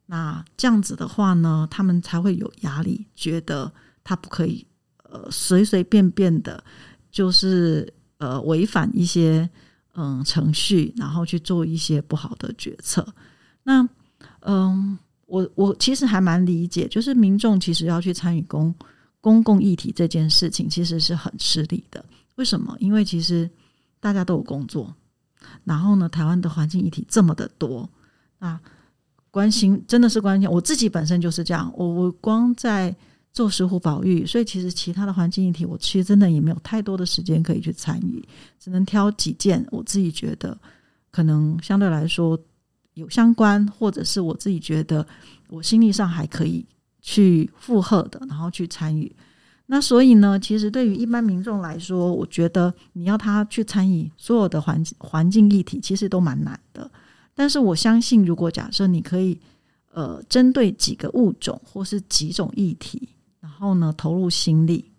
[0.08, 3.71] 那这样子的话呢，他们才会有压力，觉得
[4.04, 4.65] 他不可以
[5.04, 6.63] 呃随随便便的，
[7.12, 9.47] 就是呃违反一些
[9.93, 13.05] 嗯、程序，然后去做一些不好的决策。
[13.64, 13.88] 那
[14.39, 14.97] 嗯。
[15.32, 18.76] 我我其实还蛮理解，就是民众其实要去参与公
[19.22, 22.03] 公共议题这件事情，其实是很吃力的。
[22.36, 22.76] 为什么？
[22.82, 23.49] 因为其实
[24.01, 24.93] 大家都有工作，
[25.64, 27.89] 然后呢，台湾的环境议题这么的多，
[28.39, 28.60] 啊，
[29.30, 30.50] 关心真的是关心。
[30.50, 32.96] 我自己本身就是这样，我我光在
[33.34, 38.24] 做石虎保育，所以其实其他的环境议题，我其实真的也没有太多的时间可以去参与，
[38.60, 40.58] 只能挑几件我自己觉得
[41.10, 42.39] 可能相对来说。
[42.96, 45.08] 有相关，或者是我自己觉得
[45.48, 46.64] 我心理上还可以
[47.02, 49.10] 去负荷的，然后去参与。
[49.74, 56.91] 那所以呢，其实对于一般民众来说，我觉得你要他去参与所有的环环境议题，其实都蛮难的。
[57.34, 59.39] 但是我相信，如果假设你可以
[59.93, 63.07] 呃针对几个物种或是几种议题，
[63.39, 64.91] 然后呢投入心力，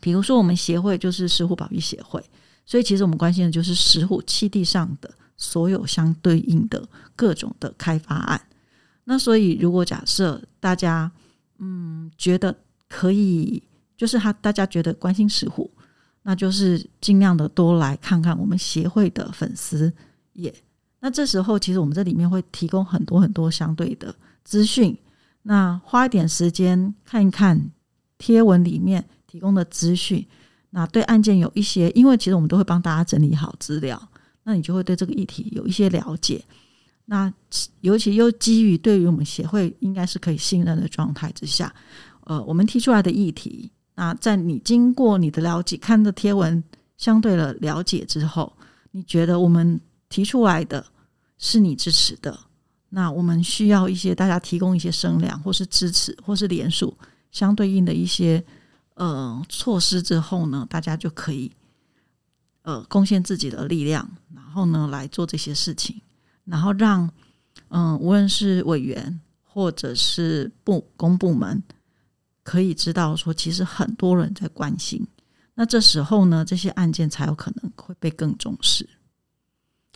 [0.00, 2.24] 比如说我们协会就是石虎保育协会，
[2.64, 8.40] 所以其实我们关心的就是石虎栖地上的所有相对应的各种的开发案。
[9.04, 11.12] 那所以如果假设大家
[11.58, 12.56] 嗯觉得
[12.88, 13.62] 可以，
[13.96, 15.70] 就是他大家觉得关心石虎。
[16.22, 19.90] 那就是尽量的多来看看我们协会的粉丝
[20.34, 20.54] 也。
[21.00, 24.14] 那这时候，其实我们这里面会提供很多很多相对的
[24.44, 24.94] 资讯。
[25.42, 27.70] 那花一点时间看一看
[28.18, 30.26] 贴文里面提供的资讯，
[30.70, 34.08] 那对案件有一些，因为其实我们都会帮大家整理好资料，
[34.42, 36.44] 那你就会对这个议题有一些了解。
[37.06, 37.32] 那
[37.80, 41.74] 尤其又基于对于我们协会应该是可以信任的状态之下，
[42.28, 43.70] 呃，我们提出来的议题。
[43.94, 46.62] 那在你经过你的了解，看的贴文
[46.98, 48.52] 相对的了解之后，
[48.90, 50.84] 你觉得我们提出来的
[51.38, 52.38] 是你支持的，
[52.90, 56.94] 那我们需要一些大家提供一些声量，或是支持，或是联署
[57.32, 58.44] 相对应的一些
[58.94, 61.50] 呃措施之后呢，大家就可以
[62.60, 65.98] 呃贡献自己的力量，然后呢来做这些事情，
[66.44, 67.10] 然后让
[67.70, 71.62] 嗯、无论是委员或者是部公部门。
[72.48, 75.06] 可以知道说，其实很多人在关心，
[75.54, 78.88] 那这时候呢，这些案件才有可能会被更重视。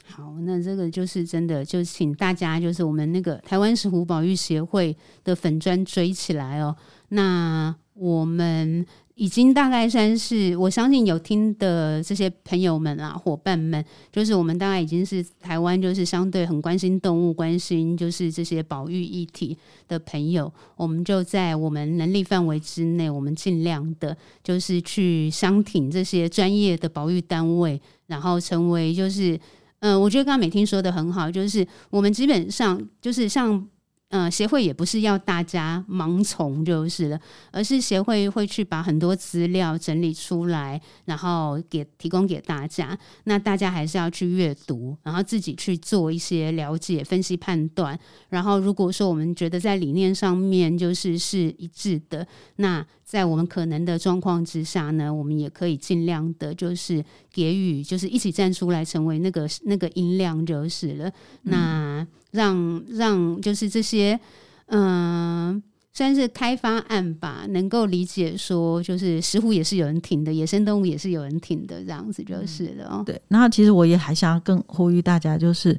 [0.04, 4.94] 好，那这个就是真的，就请大家就是我们那个台湾石虎保育协会
[5.24, 6.76] 的粉砖追起来哦。
[7.08, 8.84] 那我们。
[9.22, 19.56] 已经大概算是，我相信有听的这些朋友们啊、伙伴们，就是我们大概已经是台湾，就是相对很关心动物、关心就是这些保育议题
[19.86, 29.38] 的朋友，我们就在我们能力范围之内，我们尽量的，就是去相挺这些专业的保育单位，然后成为就是，
[29.78, 33.68] 嗯、我觉得刚刚美听说的很好，就是我们基本上就是像。
[34.14, 37.18] 嗯，协会也不是要大家盲从就是了，
[37.50, 42.96] 而是协会会去把很多资料整理出来，然后给提供给大家。
[43.24, 47.98] 那大家还是要去阅读，然后自己去做一些了解、分析、判断。
[48.28, 57.02] 然后如果说我们觉得在理念上面就是是一致的，那在我们可能的状况之下呢，我们也可以尽量的，就是
[57.32, 61.10] 给予，就是一起站出来，成为那个那个音量就是了。
[61.44, 62.06] 那。
[62.32, 64.18] 让让就是这些，
[64.66, 65.62] 嗯，
[65.92, 72.86] 算是开发案吧，能够理解说，就是石虎也是有人挺的，野生动物也是有人挺的，这样子就是的。
[72.86, 73.04] 哦、嗯。
[73.04, 75.78] 对，然后其实我也还想要更呼吁大家，就是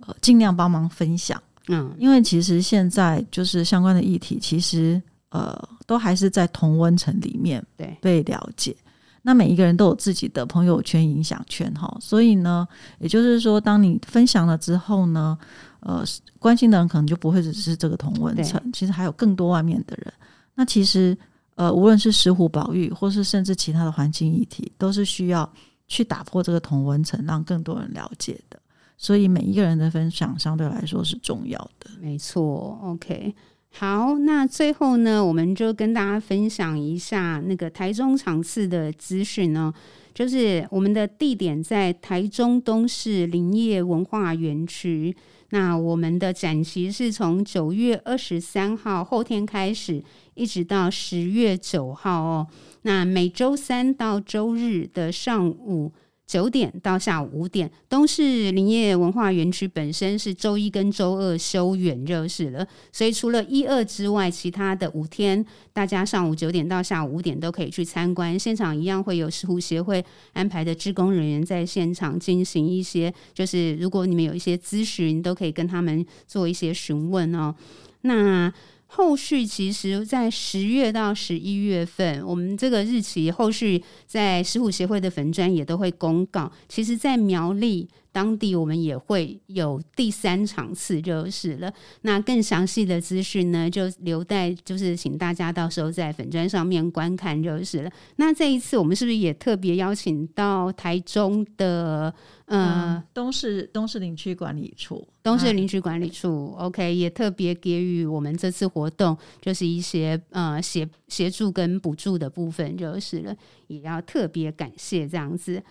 [0.00, 5.00] 呃，尽量帮忙分享，嗯，因为其实现在就是相关的议题，其实
[5.30, 8.76] 呃，都还是在同温层里面对被了解。
[9.24, 12.66] 那每一个人都有自己的朋友圈、影响圈哈，所以呢，
[12.98, 15.38] 也就是说，当你分享了之后呢，
[15.82, 16.04] 呃，
[16.38, 20.12] 关心的人可能就不会只是这个同文层，其实还有更多外面的人。
[20.54, 21.16] 那其实，
[21.54, 25.50] 呃，无论是石虎保育，或是甚至其他的环境议题，都是需要
[25.88, 28.58] 去打破这个同文层，让更多人了解的。
[28.96, 31.90] 所以，每一个人的分享相对来说是重要的。
[32.00, 33.34] 没错，OK。
[33.74, 39.72] 好，那最后呢，我们就跟大家分享一下那个台中场次的资讯呢，
[40.14, 45.16] 就是我们的地点在台中东市林业文化园区。
[45.50, 50.02] 那我们的展期是从九月二十三号后天开始，
[50.34, 52.46] 一直到十月九号哦。
[52.82, 55.92] 那每周三到周日的上午。
[56.26, 68.38] 九点到下午五点，东势林业文化园区本身是周一跟周二休园就是了，所以除了一二之外，其他的五天，大家上午九点到下午五点都可以去参观。
[68.38, 70.02] 现场一样会有石虎协会
[70.32, 77.54] 安排的职工人员在现场进行一些，就是如果你们有一些咨询，都可以跟他们做一些询问哦。
[78.02, 78.52] 那。
[78.94, 86.52] 后续其实，在十月到十一月份，我们这个日期后续在石虎协会的粉砖也都会公告。
[86.68, 87.88] 其实，在苗栗。
[88.12, 91.72] 当地我们也会有第三场次就是了。
[92.02, 97.90] 那更详细的资讯呢，就留待就是请大家到时候在粉砖上面观看就是了。
[98.16, 102.12] 那这一次我们是不是也特别邀请到台中的
[102.44, 113.34] 呃东市东市林区管理处东市林区管理处，OK，也特别给予我们这次活动就是一些呃协协助跟补助的部分就是了，
[113.68, 115.62] 也要特别感谢这样子。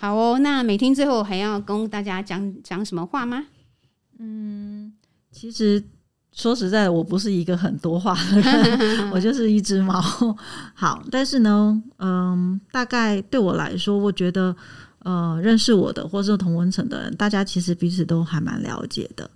[0.00, 3.46] 好哦，那美听最后还要跟大家讲讲什么话吗？
[4.20, 4.92] 嗯，
[5.32, 5.82] 其实
[6.32, 10.00] 说实在的，我不是一个很多话的人， 我就是一只猫。
[10.72, 14.54] 好，但是呢，嗯，大概对我来说，我觉得，
[15.00, 19.28] 呃认识我的，或是同文层的人，大家其实彼此都还蛮了解的。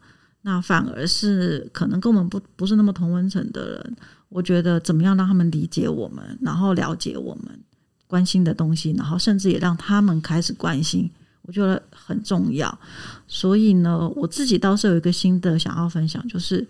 [0.42, 3.96] 那反而是可能跟我们不不是那么同文层的人，
[4.28, 7.60] 我觉得怎么样让他们理解我们，然后了解我们
[8.12, 11.10] 关心的东西，然后甚至也让他们开始关心，
[11.40, 12.78] 我觉得很重要。
[13.26, 16.68] 所以呢，我自己倒是有一个新的想要分享，就是，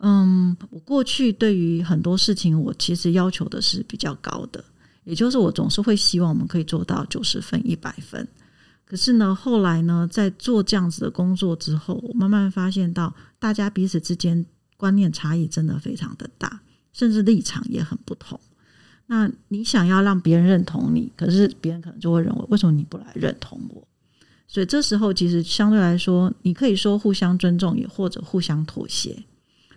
[0.00, 4.62] 嗯，我过去对于很多事情，我其实要求的是比较高的，
[5.04, 8.28] 也就是我总是会希望我们可以做到九十分、一百分。
[8.84, 14.44] 可是呢，后来呢，在做这样子的工作之后，我慢慢发现到，大家彼此之间
[14.76, 16.60] 观念差异真的非常的大，
[16.92, 18.38] 甚至立场也很不同。
[19.06, 23.86] 那你想要让别人认同你，可是别人可能就会认为，为什么你不来认同我？
[24.48, 29.24] 所以这时候，其实相对来说，你可以说互相尊重，也或者互相妥协。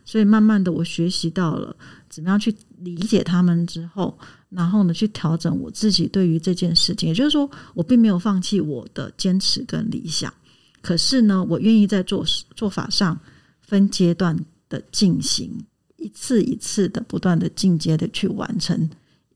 [0.06, 1.76] 所以慢慢的，我学习到了
[2.10, 4.18] 怎么样去理解他们之后，
[4.50, 7.10] 然后呢，去调整我自己对于这件事情。
[7.10, 10.34] 也就是说，我并没有放弃我的坚持跟理想，
[10.82, 12.26] 可是呢，我愿意在做
[12.56, 13.20] 做法上
[13.62, 14.36] 分阶段
[14.68, 15.64] 的进行，
[15.98, 18.90] 一次一次的不断的进阶的去完成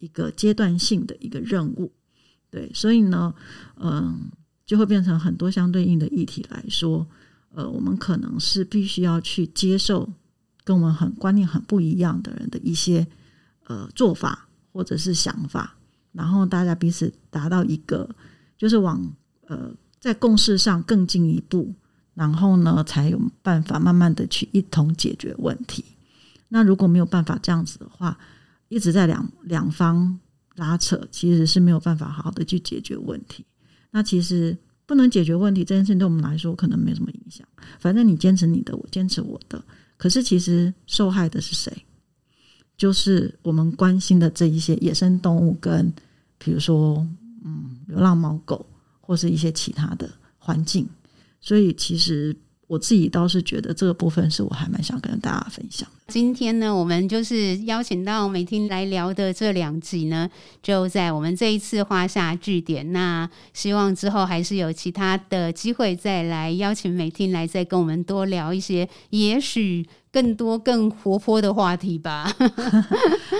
[0.03, 1.91] 一个阶段性的一个任务。
[2.49, 3.33] 对，所以呢，
[3.77, 4.29] 嗯，
[4.65, 7.07] 就会变成很多相对应的议题来说，
[7.55, 10.09] 呃，我们可能是必须要去接受。
[10.65, 13.05] 跟我们很观念很不一样的人的一些
[13.65, 15.75] 呃做法或者是想法，
[16.13, 18.09] 然后大家彼此达到一个
[18.57, 19.13] 就是往
[19.47, 21.73] 呃在共识上更进一步，
[22.13, 25.83] 然后呢才有办法慢慢的去一同解决问题。
[26.47, 28.17] 那如果没有办法这样子的话，
[28.70, 30.20] 一直在两两方
[30.55, 33.45] 拉扯，其实是没有办法好好的去解决问题。
[33.91, 37.47] 那其实不能解决问题这件事情对我们来说可能没什么影响，
[37.80, 39.64] 反正你坚持你的，我坚持我的。
[39.97, 41.72] 可是，其实受害的是谁？
[42.76, 45.93] 就是我们关心的这一些野生动物，跟
[46.38, 47.07] 比如说，
[47.45, 48.66] 嗯，流浪猫狗，
[48.99, 50.88] 或是一些其他的环境。
[51.39, 52.36] 所以，其实。
[52.68, 55.88] 我自己倒是觉得这个部分是我还蛮想跟大家分享。
[56.07, 60.30] 今天呢，我们就是邀请到美婷来聊的这两集呢，
[60.61, 62.91] 就在我们这一次画下句点。
[62.91, 72.34] 那希望之后还是有其他的机会再来邀请美婷来再跟我们多聊一些，也许更多更活泼的话题吧。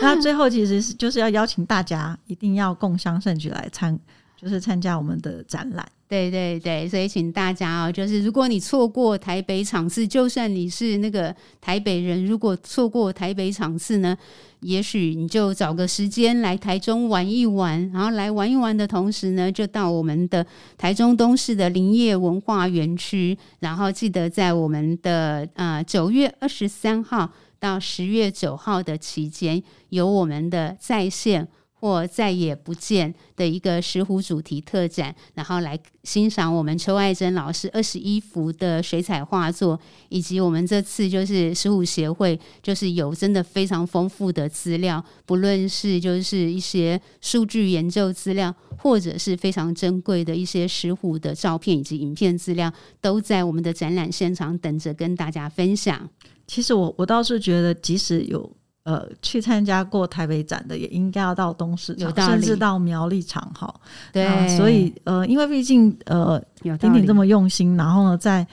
[0.02, 3.98] 那最后其实是就是要邀请大家一定要共襄盛举来参，
[4.40, 5.86] 就是参加我们的展览。
[6.14, 14.16] 对对对，所以请大家哦，就是如果你错过台北场次，就算你是那个台北人，如果错过台北场次呢，
[14.60, 20.46] 也许你就找个时间来台中玩一玩，然后来玩一玩的同时呢，就到我们的
[20.78, 27.28] 台中东势的林业文化园区，然后记得在我们的呃九月二十三号
[27.60, 31.48] 到十月九号的期间，有我们的在线。
[31.84, 39.78] 或再也不见的一个石虎主题特展，然后来欣赏我们邱爱珍老师二十一幅的水彩画作，
[40.08, 52.72] 以及我们这次就是石虎协会，就是有真的非常丰富的资料，不论是就是一些数据研究资料，或者是非常珍贵的一些石虎的照片以及影片资料，
[53.02, 56.10] 都在我们的展览现场等着跟大家分享。
[56.48, 58.50] 其实我我倒是觉得，即使有。
[58.84, 63.74] 呃，去参加过台北展的，也应该要到东市场，甚至到苗栗场哈。
[64.12, 68.46] 对、呃，所以呃，因为毕竟呃，婷婷这么用心，然后呢，在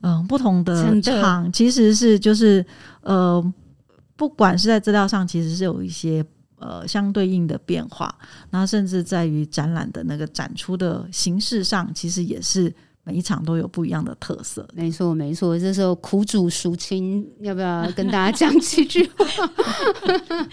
[0.00, 2.64] 嗯、呃、不同的场，其实是就是
[3.02, 3.44] 呃，
[4.16, 6.24] 不管是在资料上，其实是有一些
[6.58, 8.14] 呃相对应的变化，
[8.50, 12.74] 然后甚至在于展览的那个展出的形式上，其实也是。
[13.04, 15.58] 每一场都有不一样的特色，没错没错。
[15.58, 19.50] 这时候苦主赎清要不要跟大家讲几句话？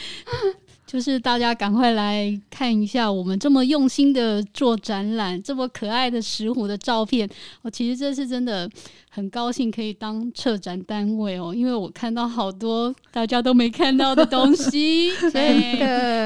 [0.86, 7.30] 就是大家赶快来看一下我们这么用心的做展览，这么可爱的石虎的照片。
[7.62, 8.70] 我其实这是真的。
[9.14, 15.78] 很高兴可以当策展单位哦，因为我看到好多大家都没看到的东西， 所以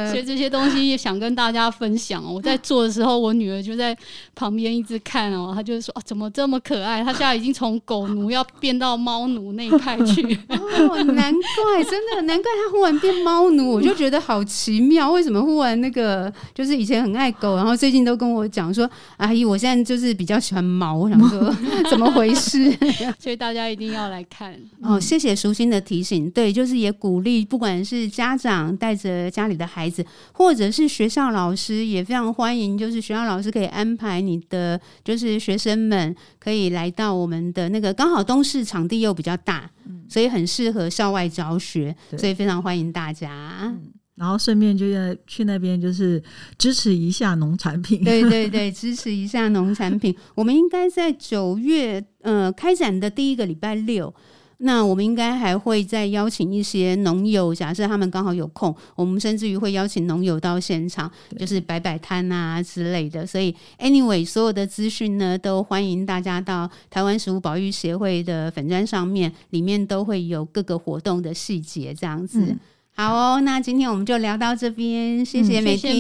[0.07, 2.23] 所以这些东西也想跟大家分享。
[2.31, 3.97] 我在做的时候，我女儿就在
[4.36, 10.21] 旁边一直看哦，她就说：“啊，怎么这么可爱？”她现在已经从狗奴要变到猫奴那一派去。
[10.49, 21.51] 哦，难怪，真的难怪她忽然变猫奴，我就觉得好奇妙，为什么忽然那个就是以前很爱狗，然后最近都跟我讲说：“阿姨，我现在就是比较喜欢猫。”我想说
[21.89, 22.74] 怎么回事？
[23.19, 24.99] 所以大家一定要来看哦！
[24.99, 26.30] 谢谢舒心的提醒。
[26.32, 32.78] 对，就是也鼓励，不管是家长带着家里的孩子，或者是学校老师，也非常欢迎。
[32.78, 39.69] 就是学校老师可以安排你的，就是学生们可以来到我们的那个，刚好东市场地又比较大，
[40.09, 43.73] 所以很适合校外教学，所以非常欢迎大家。
[44.16, 44.86] 然后顺便就
[45.28, 46.24] 去那边，就是
[46.57, 48.01] 支持一下农产品。
[48.03, 50.16] 对对 对，支持一下农产品。
[50.36, 54.13] 我们应该在九月呃开展的第一个礼拜六，
[54.59, 63.28] 那我们应该还会再邀请一些农友，假设他们刚好有空，我们甚至于会邀请农友到现场，就是摆摆摊啊之类的。
[63.28, 72.39] 所以，anyway，所有的资讯呢，都欢迎大家到台湾食物保育协会的粉砖上面，里面都会有各个活动的细节，这样子。
[72.39, 72.57] 嗯
[72.98, 75.91] 好哦，那今天我们就聊到这边，谢谢美婷，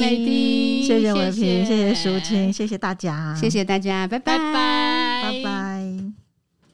[0.81, 5.74] 谢谢维平，谢谢淑清，谢谢大家，谢谢大家，拜拜，拜拜。